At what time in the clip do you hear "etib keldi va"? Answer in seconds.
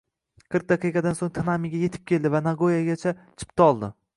1.89-2.43